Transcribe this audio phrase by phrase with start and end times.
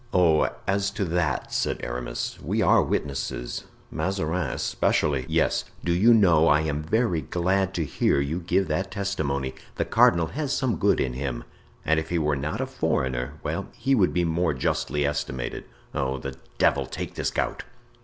[0.15, 0.49] "Oh!
[0.65, 3.65] as to that," said Aramis, "we are witnesses.
[3.91, 8.89] Mazarin especially——" "Yes, do you know, I am very glad to hear you give that
[8.89, 11.43] testimony; the cardinal has some good in him,
[11.85, 15.65] and if he were not a foreigner—well, he would be more justly estimated.
[15.93, 16.17] Oh!
[16.17, 17.61] the devil take this gout!"